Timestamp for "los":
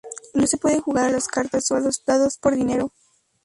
1.79-2.03